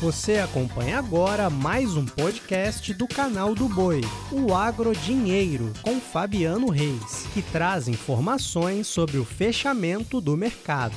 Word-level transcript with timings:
Você 0.00 0.36
acompanha 0.36 0.96
agora 0.96 1.50
mais 1.50 1.96
um 1.96 2.04
podcast 2.04 2.94
do 2.94 3.08
canal 3.08 3.52
do 3.52 3.68
Boi, 3.68 4.00
o 4.30 4.54
Agro 4.54 4.92
Dinheiro, 4.92 5.72
com 5.82 5.98
Fabiano 5.98 6.70
Reis, 6.70 7.26
que 7.34 7.42
traz 7.42 7.88
informações 7.88 8.86
sobre 8.86 9.18
o 9.18 9.24
fechamento 9.24 10.20
do 10.20 10.36
mercado. 10.36 10.94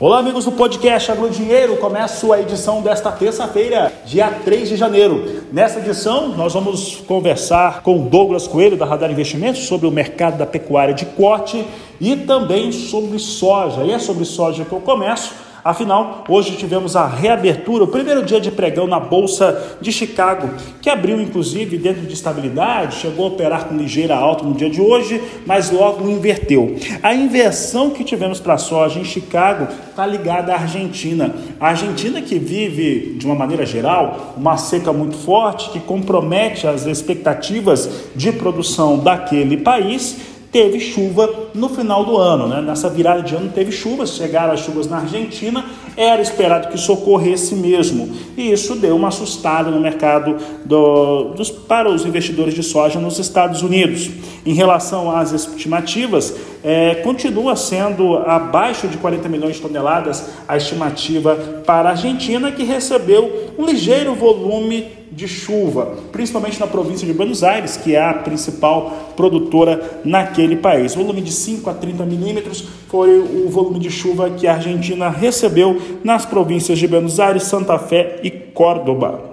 Olá, 0.00 0.18
amigos 0.18 0.44
do 0.44 0.50
podcast 0.50 1.12
Agro 1.12 1.30
Dinheiro. 1.30 1.76
Começo 1.76 2.32
a 2.32 2.40
edição 2.40 2.82
desta 2.82 3.12
terça-feira, 3.12 3.92
dia 4.04 4.32
3 4.32 4.68
de 4.70 4.76
janeiro. 4.76 5.44
Nessa 5.52 5.78
edição, 5.78 6.30
nós 6.30 6.54
vamos 6.54 6.96
conversar 6.96 7.82
com 7.82 8.08
Douglas 8.08 8.48
Coelho, 8.48 8.76
da 8.76 8.84
Radar 8.84 9.12
Investimentos, 9.12 9.62
sobre 9.62 9.86
o 9.86 9.92
mercado 9.92 10.36
da 10.36 10.44
pecuária 10.44 10.92
de 10.92 11.06
corte 11.06 11.64
e 12.00 12.16
também 12.16 12.72
sobre 12.72 13.16
soja. 13.20 13.84
E 13.84 13.92
é 13.92 13.98
sobre 14.00 14.24
soja 14.24 14.64
que 14.64 14.72
eu 14.72 14.80
começo 14.80 15.45
Afinal, 15.66 16.22
hoje 16.28 16.52
tivemos 16.52 16.94
a 16.94 17.08
reabertura, 17.08 17.82
o 17.82 17.88
primeiro 17.88 18.24
dia 18.24 18.40
de 18.40 18.52
pregão 18.52 18.86
na 18.86 19.00
Bolsa 19.00 19.76
de 19.80 19.90
Chicago, 19.90 20.48
que 20.80 20.88
abriu 20.88 21.20
inclusive 21.20 21.76
dentro 21.76 22.02
de 22.02 22.14
estabilidade, 22.14 22.94
chegou 22.94 23.24
a 23.24 23.28
operar 23.30 23.64
com 23.64 23.76
ligeira 23.76 24.14
alta 24.14 24.44
no 24.44 24.54
dia 24.54 24.70
de 24.70 24.80
hoje, 24.80 25.20
mas 25.44 25.72
logo 25.72 26.08
inverteu. 26.08 26.76
A 27.02 27.12
inversão 27.12 27.90
que 27.90 28.04
tivemos 28.04 28.38
para 28.38 28.54
a 28.54 28.58
soja 28.58 29.00
em 29.00 29.04
Chicago 29.04 29.66
está 29.90 30.06
ligada 30.06 30.52
à 30.52 30.60
Argentina. 30.60 31.34
A 31.58 31.70
Argentina 31.70 32.22
que 32.22 32.38
vive, 32.38 33.16
de 33.18 33.26
uma 33.26 33.34
maneira 33.34 33.66
geral, 33.66 34.34
uma 34.36 34.56
seca 34.56 34.92
muito 34.92 35.16
forte 35.16 35.70
que 35.70 35.80
compromete 35.80 36.68
as 36.68 36.86
expectativas 36.86 37.90
de 38.14 38.30
produção 38.30 39.00
daquele 39.00 39.56
país 39.56 40.35
teve 40.56 40.80
chuva 40.80 41.50
no 41.52 41.68
final 41.68 42.02
do 42.02 42.16
ano, 42.16 42.48
né? 42.48 42.62
Nessa 42.62 42.88
virada 42.88 43.20
de 43.20 43.34
ano 43.34 43.50
teve 43.54 43.70
chuvas, 43.70 44.16
chegaram 44.16 44.54
as 44.54 44.60
chuvas 44.60 44.88
na 44.88 45.00
Argentina, 45.00 45.62
era 45.94 46.22
esperado 46.22 46.68
que 46.68 46.76
isso 46.76 46.90
ocorresse 46.94 47.54
mesmo. 47.54 48.16
E 48.38 48.50
isso 48.50 48.74
deu 48.74 48.96
uma 48.96 49.08
assustada 49.08 49.70
no 49.70 49.78
mercado 49.78 50.38
do, 50.64 51.34
dos, 51.34 51.50
para 51.50 51.90
os 51.90 52.06
investidores 52.06 52.54
de 52.54 52.62
soja 52.62 52.98
nos 52.98 53.18
Estados 53.18 53.60
Unidos. 53.60 54.08
Em 54.46 54.54
relação 54.54 55.14
às 55.14 55.30
estimativas, 55.32 56.34
é, 56.64 56.94
continua 56.96 57.54
sendo 57.54 58.16
abaixo 58.16 58.88
de 58.88 58.96
40 58.96 59.28
milhões 59.28 59.56
de 59.56 59.60
toneladas 59.60 60.26
a 60.48 60.56
estimativa 60.56 61.36
para 61.66 61.90
a 61.90 61.92
Argentina, 61.92 62.50
que 62.50 62.64
recebeu 62.64 63.52
um 63.58 63.66
ligeiro 63.66 64.14
volume 64.14 64.95
de 65.10 65.26
chuva, 65.28 65.96
principalmente 66.12 66.60
na 66.60 66.66
província 66.66 67.06
de 67.06 67.12
Buenos 67.12 67.42
Aires, 67.42 67.76
que 67.76 67.94
é 67.94 68.02
a 68.02 68.14
principal 68.14 69.12
produtora 69.16 70.00
naquele 70.04 70.56
país. 70.56 70.94
O 70.94 70.98
volume 70.98 71.20
de 71.20 71.32
5 71.32 71.68
a 71.70 71.74
30 71.74 72.04
milímetros 72.04 72.64
foi 72.88 73.18
o 73.18 73.48
volume 73.48 73.78
de 73.78 73.90
chuva 73.90 74.30
que 74.30 74.46
a 74.46 74.54
Argentina 74.54 75.08
recebeu 75.08 75.80
nas 76.04 76.24
províncias 76.24 76.78
de 76.78 76.86
Buenos 76.86 77.18
Aires, 77.20 77.44
Santa 77.44 77.78
Fé 77.78 78.20
e 78.22 78.30
Córdoba. 78.30 79.25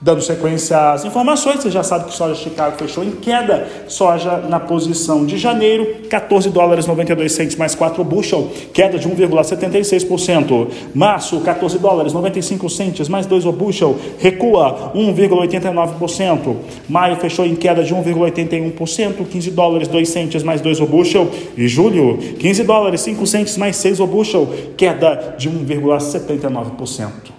Dando 0.00 0.22
sequência 0.22 0.92
às 0.92 1.04
informações, 1.04 1.60
você 1.60 1.72
já 1.72 1.82
sabe 1.82 2.04
que 2.04 2.14
soja 2.14 2.32
Chicago 2.36 2.76
fechou 2.78 3.02
em 3.02 3.10
queda. 3.10 3.66
Soja 3.88 4.36
na 4.48 4.60
posição 4.60 5.26
de 5.26 5.36
janeiro, 5.36 6.04
14 6.08 6.50
dólares 6.50 6.86
92 6.86 7.32
centes 7.32 7.56
mais 7.56 7.74
4 7.74 8.04
bushel, 8.04 8.48
queda 8.72 8.96
de 8.96 9.08
1,76%. 9.08 10.68
Março, 10.94 11.40
14 11.40 11.78
dólares 11.80 12.12
95 12.12 12.70
centes 12.70 13.08
mais 13.08 13.26
2 13.26 13.44
o 13.46 13.50
bushel, 13.50 13.96
recua 14.20 14.92
1,89%. 14.94 16.56
Maio 16.88 17.16
fechou 17.16 17.44
em 17.44 17.56
queda 17.56 17.82
de 17.82 17.92
1,81%, 17.92 19.26
15 19.26 19.50
dólares 19.50 19.88
2 19.88 20.08
centes 20.08 20.44
mais 20.44 20.60
2 20.60 20.80
o 20.80 20.86
bushel. 20.86 21.28
E 21.56 21.66
julho, 21.66 22.18
15 22.38 22.62
dólares 22.62 23.00
5 23.00 23.26
centes 23.26 23.56
mais 23.56 23.74
6 23.74 23.98
o 23.98 24.06
bushel, 24.06 24.48
queda 24.76 25.34
de 25.36 25.50
1,79%. 25.50 27.37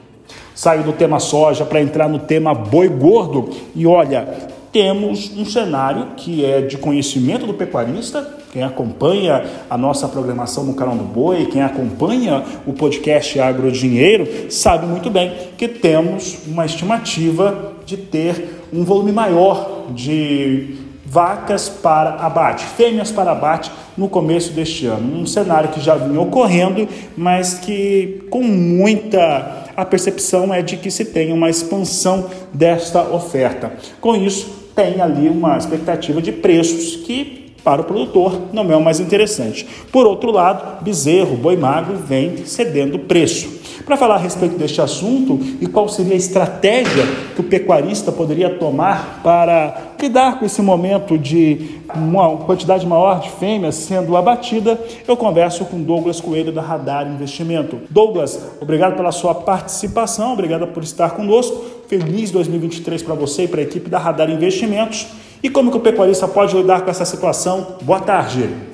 Saiu 0.59 0.83
do 0.83 0.91
tema 0.91 1.21
soja 1.21 1.63
para 1.63 1.81
entrar 1.81 2.09
no 2.09 2.19
tema 2.19 2.53
boi 2.53 2.89
gordo. 2.89 3.49
E 3.73 3.87
olha, 3.87 4.27
temos 4.73 5.31
um 5.37 5.45
cenário 5.45 6.07
que 6.17 6.43
é 6.43 6.59
de 6.59 6.77
conhecimento 6.77 7.47
do 7.47 7.53
pecuarista. 7.53 8.27
Quem 8.51 8.61
acompanha 8.61 9.41
a 9.69 9.77
nossa 9.77 10.05
programação 10.09 10.65
no 10.65 10.73
canal 10.73 10.95
do 10.95 11.05
Boi, 11.05 11.45
quem 11.45 11.61
acompanha 11.61 12.43
o 12.67 12.73
podcast 12.73 13.39
Agro 13.39 13.71
Dinheiro, 13.71 14.51
sabe 14.51 14.85
muito 14.85 15.09
bem 15.09 15.31
que 15.57 15.65
temos 15.65 16.39
uma 16.45 16.65
estimativa 16.65 17.75
de 17.85 17.95
ter 17.95 18.65
um 18.73 18.83
volume 18.83 19.13
maior 19.13 19.85
de 19.91 20.75
vacas 21.05 21.69
para 21.69 22.15
abate, 22.15 22.65
fêmeas 22.65 23.11
para 23.11 23.31
abate 23.31 23.71
no 23.97 24.09
começo 24.09 24.51
deste 24.51 24.85
ano. 24.85 25.21
Um 25.21 25.25
cenário 25.25 25.69
que 25.69 25.79
já 25.79 25.95
vinha 25.95 26.19
ocorrendo, 26.19 26.85
mas 27.17 27.55
que 27.55 28.25
com 28.29 28.43
muita 28.43 29.68
a 29.81 29.85
percepção 29.85 30.53
é 30.53 30.61
de 30.61 30.77
que 30.77 30.91
se 30.91 31.05
tem 31.05 31.31
uma 31.31 31.49
expansão 31.49 32.29
desta 32.53 33.01
oferta. 33.03 33.71
Com 34.01 34.15
isso, 34.15 34.49
tem 34.75 35.01
ali 35.01 35.27
uma 35.29 35.57
expectativa 35.57 36.21
de 36.21 36.31
preços 36.31 36.97
que 36.97 37.53
para 37.63 37.81
o 37.81 37.83
produtor 37.83 38.41
não 38.53 38.71
é 38.71 38.75
o 38.75 38.81
mais 38.81 38.99
interessante. 38.99 39.67
Por 39.91 40.05
outro 40.05 40.31
lado, 40.31 40.83
bezerro, 40.83 41.35
boi 41.35 41.57
magro 41.57 41.97
vem 41.97 42.45
cedendo 42.45 42.99
preço. 42.99 43.58
Para 43.89 43.97
falar 43.97 44.15
a 44.17 44.19
respeito 44.19 44.55
deste 44.55 44.79
assunto 44.79 45.39
e 45.59 45.65
qual 45.65 45.89
seria 45.89 46.13
a 46.13 46.15
estratégia 46.15 47.03
que 47.33 47.41
o 47.41 47.43
pecuarista 47.43 48.11
poderia 48.11 48.47
tomar 48.47 49.19
para 49.23 49.95
lidar 49.99 50.37
com 50.37 50.45
esse 50.45 50.61
momento 50.61 51.17
de 51.17 51.79
uma 51.95 52.37
quantidade 52.37 52.85
maior 52.85 53.19
de 53.19 53.31
fêmeas 53.31 53.73
sendo 53.73 54.15
abatida, 54.15 54.79
eu 55.07 55.17
converso 55.17 55.65
com 55.65 55.81
Douglas 55.81 56.21
Coelho 56.21 56.51
da 56.51 56.61
Radar 56.61 57.11
Investimento. 57.11 57.79
Douglas, 57.89 58.39
obrigado 58.61 58.95
pela 58.95 59.11
sua 59.11 59.33
participação, 59.33 60.33
obrigado 60.33 60.67
por 60.67 60.83
estar 60.83 61.15
conosco. 61.15 61.59
Feliz 61.87 62.29
2023 62.29 63.01
para 63.01 63.15
você 63.15 63.45
e 63.45 63.47
para 63.47 63.61
a 63.61 63.63
equipe 63.63 63.89
da 63.89 63.97
Radar 63.97 64.29
Investimentos. 64.29 65.07
E 65.41 65.49
como 65.49 65.71
que 65.71 65.77
o 65.77 65.79
pecuarista 65.79 66.27
pode 66.27 66.55
lidar 66.55 66.81
com 66.81 66.91
essa 66.91 67.05
situação? 67.05 67.65
Boa 67.81 68.01
tarde. 68.01 68.68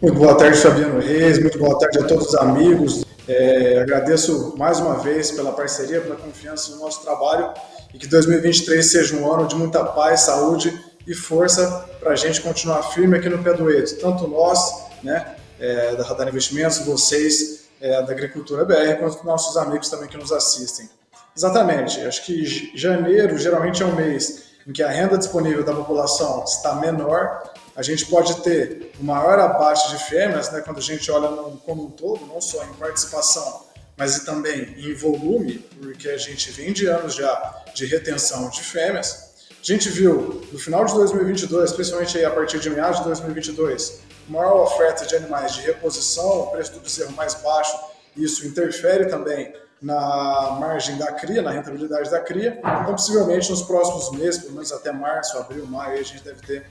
Muito 0.00 0.18
boa 0.18 0.36
tarde, 0.36 0.58
Fabiano 0.58 1.00
Reis. 1.00 1.38
Muito 1.38 1.58
boa 1.58 1.78
tarde 1.78 1.98
a 1.98 2.04
todos 2.04 2.26
os 2.26 2.34
amigos. 2.34 3.02
É, 3.26 3.78
agradeço 3.80 4.54
mais 4.58 4.78
uma 4.78 4.98
vez 4.98 5.30
pela 5.30 5.52
parceria, 5.52 6.02
pela 6.02 6.16
confiança 6.16 6.72
no 6.72 6.82
nosso 6.82 7.02
trabalho 7.02 7.50
e 7.94 7.98
que 7.98 8.06
2023 8.06 8.84
seja 8.84 9.16
um 9.16 9.32
ano 9.32 9.48
de 9.48 9.56
muita 9.56 9.82
paz, 9.82 10.20
saúde 10.20 10.78
e 11.06 11.14
força 11.14 11.88
para 11.98 12.10
a 12.10 12.14
gente 12.14 12.42
continuar 12.42 12.82
firme 12.82 13.16
aqui 13.16 13.30
no 13.30 13.42
pé 13.42 13.54
do 13.54 13.70
Eito. 13.70 13.96
Tanto 13.96 14.28
nós, 14.28 14.84
né, 15.02 15.34
é, 15.58 15.96
da 15.96 16.04
Radar 16.04 16.28
Investimentos, 16.28 16.78
vocês 16.80 17.64
é, 17.80 18.02
da 18.02 18.12
Agricultura 18.12 18.66
BR, 18.66 18.98
quanto 19.00 19.24
nossos 19.24 19.56
amigos 19.56 19.88
também 19.88 20.08
que 20.08 20.18
nos 20.18 20.30
assistem. 20.30 20.90
Exatamente, 21.34 22.00
acho 22.00 22.24
que 22.26 22.44
janeiro 22.76 23.38
geralmente 23.38 23.82
é 23.82 23.86
um 23.86 23.94
mês 23.94 24.44
em 24.66 24.72
que 24.72 24.82
a 24.82 24.90
renda 24.90 25.16
disponível 25.16 25.64
da 25.64 25.72
população 25.72 26.44
está 26.44 26.74
menor, 26.74 27.42
a 27.76 27.82
gente 27.82 28.06
pode 28.06 28.42
ter 28.42 28.92
o 28.98 29.04
maior 29.04 29.38
abate 29.38 29.90
de 29.90 30.02
fêmeas, 30.04 30.50
né, 30.50 30.62
quando 30.62 30.78
a 30.78 30.82
gente 30.82 31.10
olha 31.10 31.30
no, 31.30 31.58
como 31.58 31.84
um 31.84 31.90
todo, 31.90 32.24
não 32.26 32.40
só 32.40 32.64
em 32.64 32.72
participação, 32.74 33.66
mas 33.96 34.18
também 34.20 34.74
em 34.78 34.94
volume, 34.94 35.58
porque 35.80 36.08
a 36.08 36.16
gente 36.16 36.50
vem 36.50 36.72
de 36.72 36.86
anos 36.86 37.14
já 37.14 37.64
de 37.74 37.84
retenção 37.84 38.48
de 38.48 38.62
fêmeas. 38.62 39.26
A 39.50 39.72
gente 39.72 39.90
viu 39.90 40.42
no 40.50 40.58
final 40.58 40.84
de 40.86 40.94
2022, 40.94 41.72
principalmente 41.72 42.16
aí 42.16 42.24
a 42.24 42.30
partir 42.30 42.58
de 42.58 42.70
meados 42.70 42.98
de 42.98 43.04
2022, 43.04 44.00
maior 44.28 44.62
oferta 44.62 45.04
de 45.04 45.14
animais 45.14 45.52
de 45.52 45.60
reposição, 45.60 46.40
o 46.40 46.46
preço 46.48 46.72
do 46.72 46.80
bezerro 46.80 47.12
mais 47.12 47.34
baixo, 47.34 47.76
isso 48.16 48.46
interfere 48.46 49.06
também 49.06 49.52
na 49.80 50.56
margem 50.58 50.96
da 50.96 51.12
cria, 51.12 51.42
na 51.42 51.50
rentabilidade 51.50 52.10
da 52.10 52.20
cria. 52.20 52.58
Então, 52.58 52.94
possivelmente 52.94 53.50
nos 53.50 53.62
próximos 53.62 54.18
meses, 54.18 54.40
pelo 54.40 54.54
menos 54.54 54.72
até 54.72 54.90
março, 54.90 55.36
abril, 55.36 55.66
maio, 55.66 55.98
a 55.98 56.02
gente 56.02 56.24
deve 56.24 56.40
ter 56.40 56.66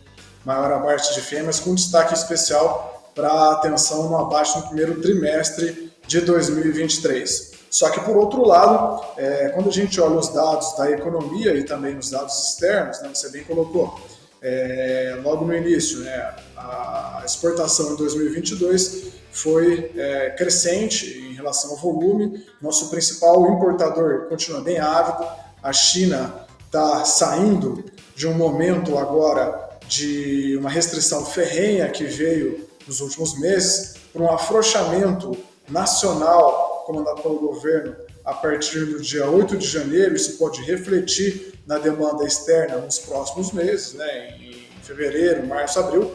maior 0.46 0.72
abate 0.72 1.14
de 1.14 1.22
fêmeas, 1.22 1.60
com 1.60 1.74
destaque 1.74 2.14
especial 2.14 3.12
para 3.16 3.30
a 3.30 3.52
atenção 3.54 4.10
no 4.10 4.18
abate 4.18 4.58
no 4.58 4.68
primeiro 4.68 5.02
trimestre 5.02 5.92
de 6.08 6.22
2023. 6.22 7.56
Só 7.70 7.90
que, 7.90 8.00
por 8.02 8.16
outro 8.16 8.46
lado, 8.46 9.04
é, 9.18 9.50
quando 9.50 9.70
a 9.70 9.72
gente 9.72 10.00
olha 10.00 10.16
os 10.16 10.30
dados 10.30 10.78
da 10.78 10.90
economia 10.92 11.54
e 11.56 11.64
também 11.64 11.98
os 11.98 12.10
dados 12.10 12.52
externos, 12.52 13.02
né, 13.02 13.10
você 13.14 13.30
bem 13.30 13.44
colocou, 13.44 14.00
é, 14.42 15.20
logo 15.24 15.44
no 15.44 15.54
início, 15.54 16.00
né, 16.00 16.36
a 16.56 17.24
exportação 17.26 17.94
em 17.94 17.96
2022 17.96 19.14
foi 19.32 19.92
é, 19.98 20.30
crescente 20.38 21.06
em 21.06 21.34
relação 21.34 21.72
ao 21.72 21.78
volume. 21.78 22.46
Nosso 22.62 22.90
principal 22.90 23.52
importador 23.52 24.28
continua 24.30 24.62
bem 24.62 24.80
ávido. 24.80 25.28
A 25.62 25.74
China 25.74 26.46
está 26.66 27.04
saindo 27.04 27.84
de 28.16 28.28
um 28.28 28.34
momento 28.34 28.98
agora 28.98 29.65
de 29.88 30.58
uma 30.58 30.70
restrição 30.70 31.26
ferrenha 31.26 31.90
que 31.90 32.04
veio 32.04 32.68
nos 32.88 33.02
últimos 33.02 33.40
meses 33.40 33.96
para 34.12 34.22
um 34.22 34.32
afrouxamento 34.32 35.38
nacional 35.70 36.84
comandado 36.86 37.22
pelo 37.22 37.40
governo 37.40 37.96
a 38.24 38.34
partir 38.34 38.86
do 38.86 39.02
dia 39.02 39.30
8 39.30 39.58
de 39.58 39.68
janeiro. 39.68 40.16
Isso 40.16 40.38
pode 40.38 40.62
refletir 40.62 41.54
na 41.66 41.78
demanda 41.78 42.26
externa 42.26 42.78
nos 42.78 43.00
próximos 43.00 43.52
meses, 43.52 43.94
né, 43.94 44.38
em 44.40 44.68
fevereiro, 44.84 45.46
março, 45.48 45.80
abril 45.80 46.12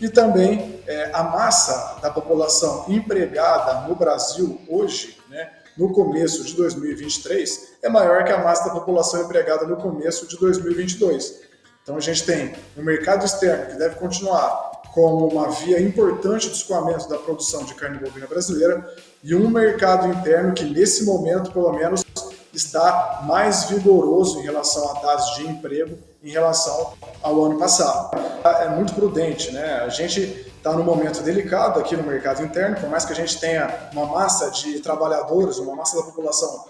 e 0.00 0.08
também 0.08 0.80
é, 0.86 1.10
a 1.12 1.22
massa 1.22 1.98
da 2.02 2.10
população 2.10 2.84
empregada 2.88 3.88
no 3.88 3.94
Brasil 3.94 4.60
hoje, 4.68 5.16
né, 5.28 5.50
no 5.76 5.92
começo 5.92 6.44
de 6.44 6.54
2023 6.54 7.76
é 7.82 7.88
maior 7.88 8.24
que 8.24 8.32
a 8.32 8.42
massa 8.42 8.64
da 8.64 8.74
população 8.74 9.22
empregada 9.22 9.66
no 9.66 9.76
começo 9.76 10.26
de 10.26 10.36
2022. 10.38 11.46
Então 11.86 11.96
a 11.96 12.00
gente 12.00 12.26
tem 12.26 12.52
um 12.76 12.82
mercado 12.82 13.24
externo 13.24 13.66
que 13.66 13.78
deve 13.78 13.94
continuar 13.94 14.72
como 14.92 15.28
uma 15.28 15.50
via 15.50 15.80
importante 15.80 16.48
de 16.48 16.56
escoamento 16.56 17.08
da 17.08 17.16
produção 17.16 17.62
de 17.62 17.74
carne 17.74 17.96
bovina 18.00 18.26
brasileira 18.26 18.92
e 19.22 19.36
um 19.36 19.48
mercado 19.48 20.08
interno 20.08 20.52
que 20.52 20.64
nesse 20.64 21.04
momento, 21.04 21.52
pelo 21.52 21.72
menos, 21.72 22.04
está 22.52 23.20
mais 23.22 23.66
vigoroso 23.66 24.40
em 24.40 24.42
relação 24.42 24.90
a 24.90 25.00
dados 25.00 25.36
de 25.36 25.46
emprego 25.46 25.96
em 26.24 26.30
relação 26.30 26.94
ao 27.22 27.44
ano 27.44 27.56
passado. 27.56 28.18
É 28.44 28.68
muito 28.68 28.92
prudente, 28.92 29.52
né? 29.52 29.74
A 29.74 29.88
gente 29.88 30.22
está 30.56 30.72
num 30.72 30.82
momento 30.82 31.22
delicado 31.22 31.78
aqui 31.78 31.96
no 31.96 32.02
mercado 32.02 32.42
interno, 32.42 32.80
por 32.80 32.90
mais 32.90 33.04
que 33.04 33.12
a 33.12 33.16
gente 33.16 33.38
tenha 33.38 33.90
uma 33.92 34.06
massa 34.06 34.50
de 34.50 34.80
trabalhadores, 34.80 35.58
uma 35.58 35.76
massa 35.76 35.98
da 35.98 36.02
população 36.02 36.64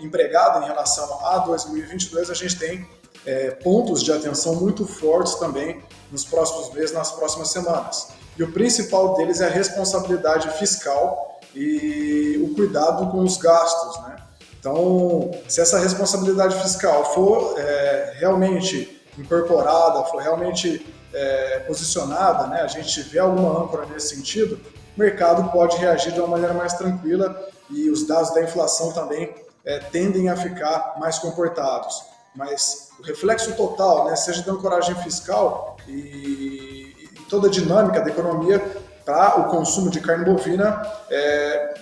empregada 0.00 0.64
em 0.64 0.66
relação 0.66 1.26
a 1.26 1.40
2022, 1.40 2.30
a 2.30 2.34
gente 2.34 2.58
tem 2.58 2.88
é, 3.26 3.50
pontos 3.50 4.02
de 4.02 4.12
atenção 4.12 4.54
muito 4.54 4.86
fortes 4.86 5.34
também 5.34 5.82
nos 6.10 6.24
próximos 6.24 6.72
meses, 6.72 6.92
nas 6.92 7.10
próximas 7.10 7.48
semanas. 7.48 8.08
E 8.38 8.42
o 8.42 8.52
principal 8.52 9.14
deles 9.14 9.40
é 9.40 9.46
a 9.46 9.50
responsabilidade 9.50 10.48
fiscal 10.58 11.40
e 11.54 12.38
o 12.42 12.54
cuidado 12.54 13.10
com 13.10 13.20
os 13.20 13.36
gastos, 13.36 14.02
né? 14.02 14.16
Então, 14.58 15.30
se 15.48 15.60
essa 15.60 15.78
responsabilidade 15.78 16.60
fiscal 16.60 17.14
for 17.14 17.58
é, 17.58 18.14
realmente 18.18 19.00
incorporada, 19.16 20.04
for 20.04 20.20
realmente 20.20 20.84
é, 21.14 21.60
posicionada, 21.60 22.48
né, 22.48 22.62
a 22.62 22.66
gente 22.66 22.92
tiver 22.92 23.20
alguma 23.20 23.62
âncora 23.62 23.86
nesse 23.86 24.16
sentido, 24.16 24.58
o 24.96 25.00
mercado 25.00 25.50
pode 25.50 25.76
reagir 25.76 26.12
de 26.12 26.20
uma 26.20 26.28
maneira 26.28 26.52
mais 26.52 26.74
tranquila 26.74 27.48
e 27.70 27.88
os 27.90 28.06
dados 28.06 28.34
da 28.34 28.42
inflação 28.42 28.92
também 28.92 29.32
é, 29.64 29.78
tendem 29.78 30.28
a 30.28 30.36
ficar 30.36 30.96
mais 30.98 31.18
comportados. 31.18 32.02
Mas 32.36 32.90
o 32.98 33.02
reflexo 33.02 33.54
total, 33.56 34.06
né, 34.06 34.16
seja 34.16 34.42
da 34.42 34.52
ancoragem 34.52 34.94
fiscal 34.96 35.76
e, 35.88 35.92
e 35.92 37.08
toda 37.28 37.48
a 37.48 37.50
dinâmica 37.50 38.00
da 38.00 38.10
economia 38.10 38.58
para 39.04 39.40
o 39.40 39.50
consumo 39.50 39.90
de 39.90 40.00
carne 40.00 40.24
bovina 40.24 40.82
é, 41.10 41.74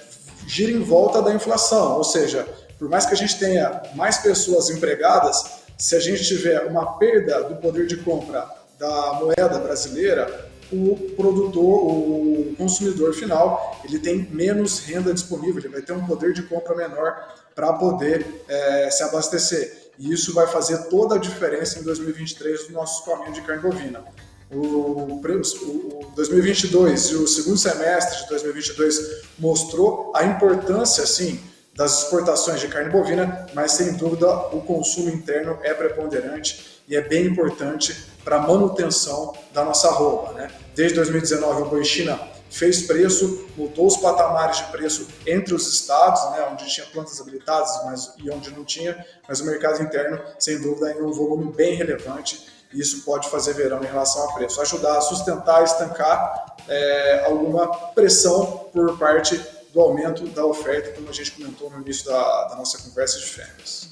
gira 0.46 0.70
em 0.70 0.82
volta 0.82 1.22
da 1.22 1.32
inflação, 1.32 1.96
ou 1.96 2.04
seja, 2.04 2.46
por 2.78 2.88
mais 2.88 3.06
que 3.06 3.14
a 3.14 3.16
gente 3.16 3.38
tenha 3.38 3.82
mais 3.94 4.18
pessoas 4.18 4.68
empregadas, 4.70 5.62
se 5.78 5.96
a 5.96 6.00
gente 6.00 6.24
tiver 6.24 6.60
uma 6.66 6.98
perda 6.98 7.42
do 7.44 7.56
poder 7.56 7.86
de 7.86 7.96
compra 7.96 8.46
da 8.78 9.14
moeda 9.14 9.58
brasileira, 9.58 10.50
o 10.72 10.96
produtor, 11.16 11.86
o 11.86 12.54
consumidor 12.56 13.14
final, 13.14 13.80
ele 13.84 13.98
tem 13.98 14.28
menos 14.30 14.80
renda 14.80 15.12
disponível, 15.12 15.58
ele 15.58 15.68
vai 15.68 15.82
ter 15.82 15.92
um 15.92 16.04
poder 16.06 16.32
de 16.32 16.42
compra 16.42 16.74
menor 16.74 17.34
para 17.54 17.72
poder 17.74 18.44
é, 18.48 18.90
se 18.90 19.02
abastecer. 19.02 19.83
E 19.98 20.12
isso 20.12 20.34
vai 20.34 20.46
fazer 20.46 20.88
toda 20.88 21.14
a 21.16 21.18
diferença 21.18 21.78
em 21.78 21.82
2023 21.82 22.68
no 22.68 22.74
nosso 22.74 23.04
caminho 23.04 23.32
de 23.32 23.42
carne 23.42 23.62
bovina. 23.62 24.04
O, 24.50 25.20
o 25.20 26.12
2022 26.14 27.06
e 27.10 27.14
o 27.16 27.26
segundo 27.26 27.56
semestre 27.56 28.22
de 28.22 28.28
2022 28.28 29.22
mostrou 29.38 30.12
a 30.14 30.24
importância, 30.24 31.06
sim, 31.06 31.40
das 31.74 32.04
exportações 32.04 32.60
de 32.60 32.68
carne 32.68 32.90
bovina, 32.90 33.46
mas 33.52 33.72
sem 33.72 33.94
dúvida 33.94 34.28
o 34.52 34.60
consumo 34.60 35.10
interno 35.10 35.58
é 35.62 35.74
preponderante 35.74 36.82
e 36.86 36.94
é 36.94 37.00
bem 37.00 37.26
importante 37.26 37.96
para 38.24 38.36
a 38.36 38.40
manutenção 38.40 39.34
da 39.52 39.64
nossa 39.64 39.90
roupa. 39.90 40.32
Né? 40.34 40.50
Desde 40.74 40.96
2019, 40.96 41.62
o 41.62 41.64
Boi 41.66 41.84
China 41.84 42.33
fez 42.54 42.82
preço, 42.82 43.48
mudou 43.56 43.88
os 43.88 43.96
patamares 43.96 44.58
de 44.58 44.64
preço 44.66 45.08
entre 45.26 45.52
os 45.52 45.66
estados, 45.72 46.22
né, 46.30 46.48
onde 46.52 46.66
tinha 46.66 46.86
plantas 46.86 47.20
habilitadas 47.20 47.68
mas, 47.84 48.14
e 48.18 48.30
onde 48.30 48.52
não 48.52 48.64
tinha, 48.64 49.04
mas 49.28 49.40
o 49.40 49.44
mercado 49.44 49.82
interno, 49.82 50.20
sem 50.38 50.60
dúvida, 50.60 50.86
ainda 50.86 51.00
é 51.00 51.02
um 51.02 51.12
volume 51.12 51.52
bem 51.52 51.74
relevante 51.74 52.46
e 52.72 52.80
isso 52.80 53.02
pode 53.02 53.28
fazer 53.28 53.54
verão 53.54 53.82
em 53.82 53.86
relação 53.86 54.28
a 54.28 54.32
preço, 54.34 54.60
ajudar 54.60 54.98
a 54.98 55.00
sustentar, 55.00 55.64
estancar 55.64 56.56
é, 56.68 57.24
alguma 57.26 57.66
pressão 57.90 58.68
por 58.72 58.96
parte 58.98 59.36
do 59.72 59.80
aumento 59.80 60.24
da 60.28 60.46
oferta, 60.46 60.92
como 60.92 61.08
a 61.08 61.12
gente 61.12 61.32
comentou 61.32 61.68
no 61.70 61.80
início 61.80 62.06
da, 62.06 62.48
da 62.48 62.54
nossa 62.54 62.78
conversa 62.78 63.18
de 63.18 63.26
férias. 63.26 63.88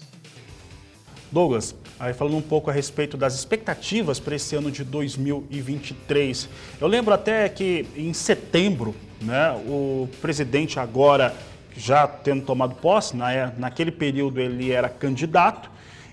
Douglas, 1.32 1.74
aí 1.98 2.12
falando 2.12 2.36
um 2.36 2.42
pouco 2.42 2.68
a 2.68 2.72
respeito 2.74 3.16
das 3.16 3.34
expectativas 3.34 4.20
para 4.20 4.36
esse 4.36 4.54
ano 4.54 4.70
de 4.70 4.84
2023. 4.84 6.46
Eu 6.78 6.86
lembro 6.86 7.14
até 7.14 7.48
que 7.48 7.86
em 7.96 8.12
setembro, 8.12 8.94
né, 9.18 9.50
o 9.66 10.06
presidente 10.20 10.78
agora 10.78 11.34
já 11.74 12.06
tendo 12.06 12.44
tomado 12.44 12.74
posse, 12.74 13.16
na, 13.16 13.50
naquele 13.56 13.90
período 13.90 14.38
ele 14.38 14.70
era 14.70 14.90
candidato, 14.90 15.70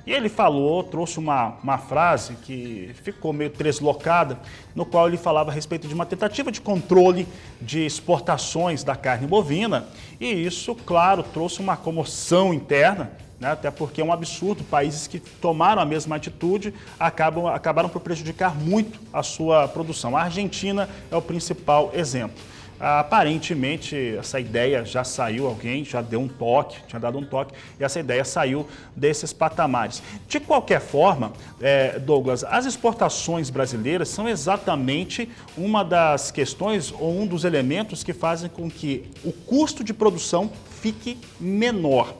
e 0.07 0.13
ele 0.13 0.29
falou, 0.29 0.81
trouxe 0.83 1.19
uma, 1.19 1.57
uma 1.61 1.77
frase 1.77 2.33
que 2.43 2.91
ficou 3.03 3.33
meio 3.33 3.49
deslocada, 3.49 4.39
no 4.73 4.85
qual 4.85 5.07
ele 5.07 5.17
falava 5.17 5.51
a 5.51 5.53
respeito 5.53 5.85
de 5.85 5.93
uma 5.93 6.05
tentativa 6.05 6.49
de 6.49 6.61
controle 6.61 7.27
de 7.61 7.85
exportações 7.85 8.85
da 8.85 8.95
carne 8.95 9.27
bovina, 9.27 9.85
e 10.17 10.27
isso, 10.27 10.73
claro, 10.73 11.23
trouxe 11.23 11.59
uma 11.59 11.75
comoção 11.75 12.53
interna, 12.53 13.11
né? 13.39 13.51
até 13.51 13.71
porque 13.71 14.01
é 14.01 14.03
um 14.03 14.11
absurdo, 14.11 14.63
países 14.63 15.07
que 15.07 15.19
tomaram 15.19 15.81
a 15.81 15.85
mesma 15.85 16.15
atitude 16.15 16.73
acabam, 16.99 17.47
acabaram 17.47 17.89
por 17.89 18.01
prejudicar 18.01 18.55
muito 18.55 18.99
a 19.13 19.23
sua 19.23 19.67
produção. 19.67 20.17
A 20.17 20.23
Argentina 20.23 20.89
é 21.09 21.15
o 21.15 21.21
principal 21.21 21.91
exemplo. 21.93 22.37
Aparentemente, 22.79 24.15
essa 24.17 24.39
ideia 24.39 24.85
já 24.85 25.03
saiu, 25.03 25.47
alguém 25.47 25.83
já 25.83 26.01
deu 26.01 26.21
um 26.21 26.27
toque, 26.27 26.77
tinha 26.87 26.99
dado 26.99 27.17
um 27.17 27.25
toque, 27.25 27.53
e 27.77 27.83
essa 27.83 27.99
ideia 27.99 28.23
saiu 28.23 28.65
desses 28.95 29.33
patamares. 29.33 30.01
De 30.27 30.39
qualquer 30.39 30.79
forma, 30.79 31.33
é, 31.59 31.99
Douglas, 31.99 32.43
as 32.45 32.65
exportações 32.65 33.49
brasileiras 33.49 34.07
são 34.07 34.29
exatamente 34.29 35.29
uma 35.57 35.83
das 35.83 36.31
questões 36.31 36.91
ou 36.91 37.19
um 37.19 37.27
dos 37.27 37.43
elementos 37.43 38.03
que 38.03 38.13
fazem 38.13 38.49
com 38.49 38.69
que 38.69 39.09
o 39.25 39.33
custo 39.33 39.83
de 39.83 39.93
produção 39.93 40.49
fique 40.81 41.17
menor. 41.39 42.13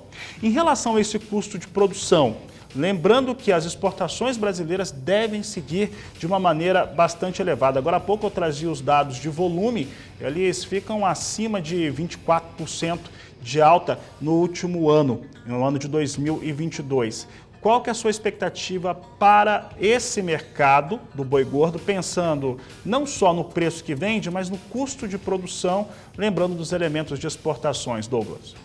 Em 0.43 0.49
relação 0.51 0.97
a 0.97 1.01
esse 1.01 1.17
custo 1.17 1.57
de 1.57 1.67
produção, 1.67 2.35
Lembrando 2.75 3.33
que 3.33 3.51
as 3.51 3.65
exportações 3.65 4.37
brasileiras 4.37 4.91
devem 4.91 5.41
seguir 5.41 5.91
de 6.19 6.27
uma 6.27 6.37
maneira 6.37 6.85
bastante 6.85 7.41
elevada. 7.41 7.79
Agora 7.79 7.97
há 7.97 7.99
pouco 7.99 8.27
eu 8.27 8.31
trazia 8.31 8.69
os 8.69 8.79
dados 8.79 9.17
de 9.17 9.27
volume, 9.27 9.87
eles 10.21 10.63
ficam 10.63 11.03
acima 11.03 11.59
de 11.59 11.91
24% 11.91 12.99
de 13.41 13.59
alta 13.59 13.99
no 14.21 14.33
último 14.33 14.87
ano, 14.89 15.21
no 15.47 15.65
ano 15.65 15.79
de 15.79 15.87
2022. 15.87 17.27
Qual 17.59 17.81
que 17.81 17.89
é 17.89 17.91
a 17.91 17.95
sua 17.95 18.11
expectativa 18.11 18.93
para 18.95 19.71
esse 19.79 20.21
mercado 20.21 20.99
do 21.13 21.25
boi 21.25 21.43
gordo, 21.43 21.77
pensando 21.77 22.57
não 22.85 23.05
só 23.05 23.33
no 23.33 23.43
preço 23.43 23.83
que 23.83 23.95
vende, 23.95 24.29
mas 24.29 24.49
no 24.49 24.57
custo 24.69 25.07
de 25.07 25.17
produção, 25.17 25.89
lembrando 26.17 26.55
dos 26.55 26.71
elementos 26.71 27.19
de 27.19 27.27
exportações, 27.27 28.07
Douglas? 28.07 28.55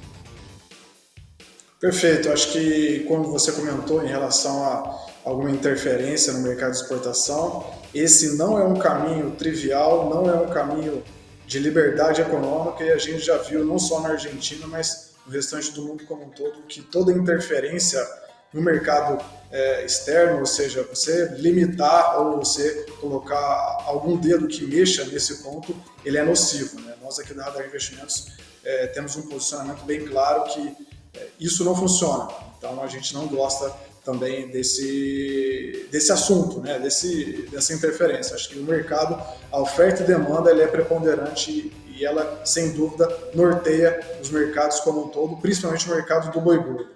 Perfeito. 1.85 2.33
Acho 2.33 2.51
que, 2.51 3.01
como 3.01 3.25
você 3.25 3.53
comentou 3.53 4.03
em 4.03 4.09
relação 4.09 4.65
a 4.65 5.07
alguma 5.23 5.51
interferência 5.51 6.33
no 6.33 6.41
mercado 6.41 6.71
de 6.71 6.79
exportação, 6.79 7.63
esse 7.95 8.39
não 8.39 8.59
é 8.59 8.65
um 8.65 8.79
caminho 8.79 9.33
trivial, 9.33 10.09
não 10.09 10.27
é 10.31 10.35
um 10.35 10.49
caminho 10.49 11.05
de 11.47 11.59
liberdade 11.59 12.23
econômica 12.23 12.83
e 12.83 12.91
a 12.91 12.97
gente 12.97 13.19
já 13.19 13.37
viu 13.37 13.67
não 13.67 13.79
só 13.79 14.01
na 14.01 14.13
Argentina, 14.13 14.67
mas 14.67 15.11
no 15.27 15.33
restante 15.33 15.73
do 15.73 15.83
mundo 15.83 16.07
como 16.07 16.25
um 16.25 16.31
todo, 16.31 16.63
que 16.63 16.81
toda 16.81 17.13
interferência 17.13 18.03
no 18.51 18.63
mercado 18.63 19.23
é, 19.53 19.85
externo, 19.85 20.39
ou 20.39 20.47
seja, 20.47 20.83
você 20.85 21.35
limitar 21.37 22.19
ou 22.19 22.39
você 22.39 22.87
colocar 22.99 23.85
algum 23.85 24.17
dedo 24.17 24.49
que 24.49 24.65
mexa 24.65 25.05
nesse 25.05 25.43
ponto, 25.43 25.77
ele 26.03 26.17
é 26.17 26.25
nocivo. 26.25 26.81
Né? 26.81 26.95
Nós 27.03 27.19
aqui 27.19 27.35
da 27.35 27.45
Radar 27.45 27.67
Investimentos 27.67 28.29
é, 28.65 28.87
temos 28.87 29.17
um 29.17 29.29
posicionamento 29.29 29.85
bem 29.85 30.07
claro 30.07 30.45
que 30.45 30.94
isso 31.39 31.65
não 31.65 31.75
funciona. 31.75 32.29
Então 32.59 32.83
a 32.83 32.87
gente 32.87 33.13
não 33.15 33.27
gosta 33.27 33.73
também 34.05 34.49
desse, 34.49 35.89
desse 35.91 36.13
assunto, 36.13 36.61
né? 36.61 36.79
desse, 36.79 37.49
dessa 37.51 37.73
interferência. 37.73 38.35
Acho 38.35 38.51
que 38.51 38.59
o 38.59 38.63
mercado, 38.63 39.21
a 39.51 39.61
oferta 39.61 40.03
e 40.03 40.07
demanda, 40.07 40.51
ele 40.51 40.63
é 40.63 40.67
preponderante 40.67 41.73
e 41.87 42.05
ela, 42.05 42.43
sem 42.45 42.73
dúvida, 42.73 43.09
norteia 43.35 44.01
os 44.21 44.31
mercados 44.31 44.81
como 44.81 45.05
um 45.05 45.09
todo, 45.09 45.37
principalmente 45.37 45.91
o 45.91 45.95
mercado 45.95 46.31
do 46.31 46.41
boi 46.41 46.59
gordo. 46.59 46.89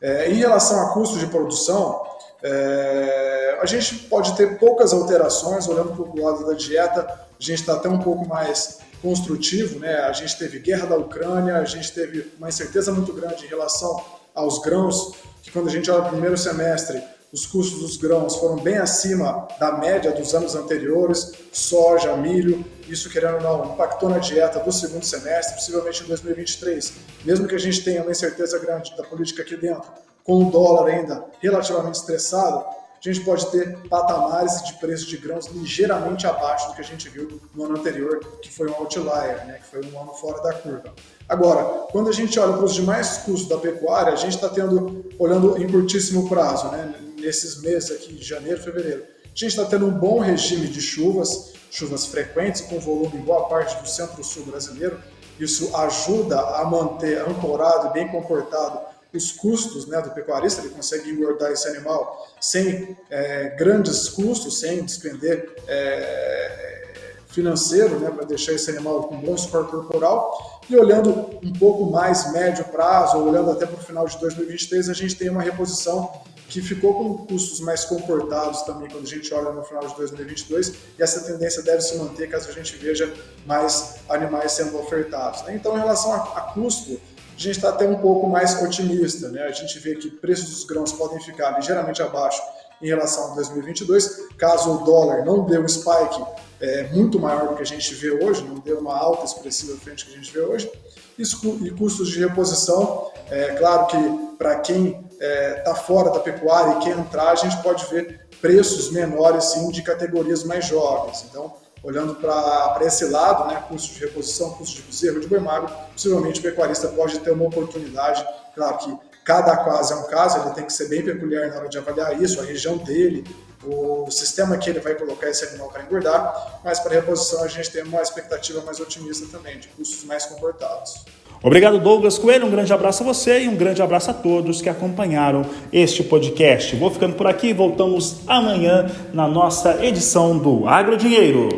É, 0.00 0.30
em 0.30 0.34
relação 0.34 0.80
a 0.80 0.92
custo 0.92 1.18
de 1.18 1.26
produção, 1.26 2.02
é, 2.42 3.58
a 3.60 3.66
gente 3.66 3.94
pode 4.00 4.36
ter 4.36 4.58
poucas 4.58 4.92
alterações, 4.92 5.66
olhando 5.66 5.92
para 5.92 6.02
o 6.04 6.24
lado 6.24 6.46
da 6.46 6.52
dieta, 6.52 7.00
a 7.00 7.42
gente 7.42 7.60
está 7.60 7.74
até 7.74 7.88
um 7.88 7.98
pouco 7.98 8.28
mais 8.28 8.80
construtivo, 9.04 9.78
né? 9.78 9.96
A 9.96 10.12
gente 10.14 10.38
teve 10.38 10.58
guerra 10.58 10.86
da 10.86 10.96
Ucrânia, 10.96 11.58
a 11.58 11.64
gente 11.66 11.92
teve 11.92 12.32
uma 12.38 12.48
incerteza 12.48 12.90
muito 12.90 13.12
grande 13.12 13.44
em 13.44 13.48
relação 13.48 14.02
aos 14.34 14.60
grãos, 14.60 15.12
que 15.42 15.50
quando 15.50 15.68
a 15.68 15.70
gente 15.70 15.90
olha 15.90 16.04
o 16.04 16.08
primeiro 16.08 16.38
semestre, 16.38 17.02
os 17.30 17.44
custos 17.44 17.80
dos 17.80 17.96
grãos 17.98 18.36
foram 18.36 18.56
bem 18.56 18.78
acima 18.78 19.46
da 19.60 19.72
média 19.72 20.10
dos 20.10 20.34
anos 20.34 20.54
anteriores, 20.54 21.32
soja, 21.52 22.16
milho, 22.16 22.64
isso 22.88 23.10
querendo 23.10 23.34
ou 23.34 23.42
não, 23.42 23.74
impactou 23.74 24.08
na 24.08 24.18
dieta 24.18 24.58
do 24.60 24.72
segundo 24.72 25.04
semestre, 25.04 25.54
possivelmente 25.54 26.02
em 26.02 26.06
2023. 26.06 26.92
Mesmo 27.26 27.46
que 27.46 27.54
a 27.54 27.58
gente 27.58 27.84
tenha 27.84 28.00
uma 28.00 28.10
incerteza 28.10 28.58
grande 28.58 28.96
da 28.96 29.02
política 29.02 29.42
aqui 29.42 29.56
dentro, 29.56 29.92
com 30.22 30.46
o 30.46 30.50
dólar 30.50 30.90
ainda 30.90 31.22
relativamente 31.42 31.96
estressado, 31.96 32.64
a 33.04 33.12
gente 33.12 33.24
pode 33.24 33.50
ter 33.50 33.76
patamares 33.88 34.62
de 34.62 34.72
preço 34.74 35.06
de 35.06 35.18
grãos 35.18 35.46
ligeiramente 35.46 36.26
abaixo 36.26 36.68
do 36.68 36.74
que 36.74 36.80
a 36.80 36.84
gente 36.84 37.08
viu 37.08 37.40
no 37.54 37.64
ano 37.64 37.78
anterior, 37.78 38.18
que 38.40 38.50
foi 38.50 38.70
um 38.70 38.74
outlier, 38.74 39.46
né, 39.46 39.58
que 39.62 39.66
foi 39.66 39.84
um 39.84 40.00
ano 40.00 40.12
fora 40.14 40.42
da 40.42 40.54
curva. 40.54 40.94
Agora, 41.28 41.86
quando 41.92 42.08
a 42.08 42.12
gente 42.12 42.38
olha 42.38 42.54
para 42.54 42.64
os 42.64 42.74
demais 42.74 43.18
custos 43.18 43.48
da 43.48 43.58
pecuária, 43.58 44.12
a 44.12 44.16
gente 44.16 44.36
está 44.36 44.48
tendo, 44.48 45.04
olhando 45.18 45.60
em 45.60 45.70
curtíssimo 45.70 46.28
prazo, 46.28 46.68
né, 46.68 46.94
nesses 47.20 47.60
meses 47.60 47.90
aqui, 47.90 48.22
janeiro, 48.22 48.62
fevereiro, 48.62 49.04
a 49.24 49.28
gente 49.28 49.48
está 49.48 49.64
tendo 49.64 49.86
um 49.86 49.90
bom 49.90 50.20
regime 50.20 50.68
de 50.68 50.80
chuvas, 50.80 51.52
chuvas 51.70 52.06
frequentes, 52.06 52.60
com 52.60 52.78
volume 52.78 53.18
em 53.18 53.22
boa 53.22 53.48
parte 53.48 53.76
do 53.82 53.88
centro-sul 53.88 54.46
brasileiro. 54.46 54.98
Isso 55.40 55.76
ajuda 55.76 56.38
a 56.38 56.64
manter 56.64 57.18
ancorado 57.18 57.88
e 57.88 57.92
bem 57.92 58.08
comportado 58.08 58.93
os 59.14 59.32
custos 59.32 59.86
né, 59.86 60.00
do 60.00 60.10
pecuarista, 60.10 60.60
ele 60.60 60.70
consegue 60.70 61.10
engordar 61.10 61.52
esse 61.52 61.68
animal 61.68 62.26
sem 62.40 62.96
é, 63.08 63.50
grandes 63.56 64.08
custos, 64.08 64.58
sem 64.60 64.84
despender 64.84 65.54
é, 65.68 67.04
financeiro 67.28 67.98
né, 67.98 68.10
para 68.10 68.24
deixar 68.24 68.52
esse 68.52 68.70
animal 68.70 69.04
com 69.04 69.16
bom 69.16 69.36
suporte 69.36 69.70
corporal. 69.70 70.62
E 70.68 70.76
olhando 70.76 71.10
um 71.42 71.52
pouco 71.52 71.90
mais 71.90 72.32
médio 72.32 72.64
prazo, 72.66 73.18
olhando 73.18 73.50
até 73.50 73.66
para 73.66 73.76
o 73.76 73.84
final 73.84 74.06
de 74.06 74.18
2023, 74.18 74.88
a 74.88 74.94
gente 74.94 75.14
tem 75.16 75.28
uma 75.28 75.42
reposição 75.42 76.10
que 76.48 76.60
ficou 76.60 76.94
com 76.94 77.26
custos 77.26 77.60
mais 77.60 77.84
comportados 77.84 78.62
também 78.62 78.88
quando 78.88 79.04
a 79.04 79.08
gente 79.08 79.32
olha 79.32 79.50
no 79.50 79.64
final 79.64 79.86
de 79.86 79.94
2022, 79.96 80.74
e 80.98 81.02
essa 81.02 81.20
tendência 81.20 81.62
deve 81.62 81.80
se 81.80 81.96
manter 81.96 82.28
caso 82.28 82.48
a 82.48 82.52
gente 82.52 82.76
veja 82.76 83.12
mais 83.46 83.96
animais 84.08 84.52
sendo 84.52 84.78
ofertados. 84.78 85.42
Né? 85.42 85.54
Então, 85.56 85.76
em 85.76 85.80
relação 85.80 86.12
a, 86.12 86.38
a 86.38 86.40
custo, 86.52 87.00
a 87.36 87.40
gente 87.40 87.56
está 87.56 87.70
até 87.70 87.86
um 87.86 87.96
pouco 87.98 88.28
mais 88.28 88.60
otimista. 88.62 89.28
Né? 89.28 89.42
A 89.42 89.52
gente 89.52 89.78
vê 89.78 89.94
que 89.96 90.10
preços 90.10 90.50
dos 90.50 90.64
grãos 90.64 90.92
podem 90.92 91.20
ficar 91.20 91.52
ligeiramente 91.52 92.02
abaixo 92.02 92.40
em 92.80 92.86
relação 92.88 93.32
a 93.32 93.34
2022, 93.36 94.28
caso 94.36 94.70
o 94.70 94.84
dólar 94.84 95.24
não 95.24 95.44
dê 95.44 95.58
um 95.58 95.68
spike 95.68 96.22
é, 96.60 96.84
muito 96.92 97.18
maior 97.18 97.48
do 97.48 97.56
que 97.56 97.62
a 97.62 97.66
gente 97.66 97.94
vê 97.94 98.10
hoje, 98.10 98.42
não 98.42 98.56
dê 98.56 98.72
uma 98.72 98.96
alta 98.96 99.24
expressiva 99.24 99.76
frente 99.78 100.04
ao 100.04 100.10
que 100.10 100.14
a 100.14 100.22
gente 100.22 100.32
vê 100.32 100.40
hoje. 100.40 100.70
E 101.16 101.70
custos 101.70 102.08
de 102.08 102.18
reposição, 102.18 103.10
é 103.30 103.54
claro 103.54 103.86
que 103.86 104.36
para 104.36 104.56
quem 104.56 105.04
está 105.12 105.24
é, 105.24 105.54
tá 105.60 105.74
fora 105.74 106.10
da 106.10 106.18
pecuária 106.18 106.78
e 106.78 106.84
quer 106.84 106.98
entrar, 106.98 107.30
a 107.30 107.34
gente 107.36 107.56
pode 107.62 107.86
ver 107.86 108.26
preços 108.40 108.90
menores 108.90 109.44
sim 109.44 109.70
de 109.70 109.82
categorias 109.82 110.44
mais 110.44 110.66
jovens. 110.66 111.24
Então, 111.30 111.54
olhando 111.84 112.14
para 112.14 112.78
esse 112.80 113.04
lado, 113.04 113.46
né, 113.46 113.62
custo 113.68 113.94
de 113.94 114.00
reposição, 114.00 114.50
custo 114.54 114.76
de 114.76 114.82
bezerro, 114.82 115.20
de 115.20 115.28
boi 115.28 115.38
magro, 115.38 115.70
possivelmente 115.92 116.40
o 116.40 116.42
pecuarista 116.42 116.88
pode 116.88 117.18
ter 117.20 117.30
uma 117.30 117.44
oportunidade, 117.44 118.26
claro 118.54 118.78
que 118.78 118.98
cada 119.24 119.56
caso 119.58 119.92
é 119.92 119.96
um 119.96 120.04
caso, 120.04 120.38
ele 120.40 120.54
tem 120.54 120.64
que 120.64 120.72
ser 120.72 120.88
bem 120.88 121.02
peculiar 121.04 121.48
na 121.48 121.56
hora 121.56 121.68
de 121.68 121.78
avaliar 121.78 122.20
isso, 122.20 122.40
a 122.40 122.44
região 122.44 122.78
dele, 122.78 123.24
o 123.62 124.10
sistema 124.10 124.58
que 124.58 124.68
ele 124.68 124.80
vai 124.80 124.94
colocar 124.94 125.28
esse 125.28 125.44
animal 125.46 125.68
para 125.68 125.82
engordar, 125.82 126.60
mas 126.64 126.80
para 126.80 126.94
reposição 126.94 127.42
a 127.42 127.48
gente 127.48 127.70
tem 127.70 127.82
uma 127.82 128.02
expectativa 128.02 128.60
mais 128.62 128.80
otimista 128.80 129.26
também, 129.30 129.58
de 129.58 129.68
custos 129.68 130.04
mais 130.04 130.26
comportados. 130.26 131.04
Obrigado, 131.44 131.78
Douglas 131.78 132.16
Coelho. 132.16 132.46
Um 132.46 132.50
grande 132.50 132.72
abraço 132.72 133.02
a 133.02 133.06
você 133.06 133.44
e 133.44 133.48
um 133.50 133.54
grande 133.54 133.82
abraço 133.82 134.10
a 134.10 134.14
todos 134.14 134.62
que 134.62 134.68
acompanharam 134.70 135.44
este 135.70 136.02
podcast. 136.02 136.74
Vou 136.74 136.90
ficando 136.90 137.16
por 137.16 137.26
aqui 137.26 137.52
voltamos 137.52 138.26
amanhã 138.26 138.86
na 139.12 139.28
nossa 139.28 139.84
edição 139.84 140.38
do 140.38 140.66
Agrodinheiro. 140.66 141.50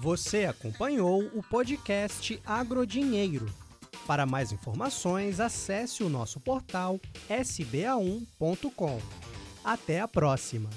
Você 0.00 0.46
acompanhou 0.46 1.24
o 1.34 1.42
podcast 1.42 2.40
Agrodinheiro. 2.46 3.44
Para 4.06 4.24
mais 4.24 4.52
informações, 4.52 5.38
acesse 5.38 6.02
o 6.02 6.08
nosso 6.08 6.40
portal 6.40 6.98
sba1.com. 7.28 8.98
Até 9.62 10.00
a 10.00 10.08
próxima! 10.08 10.70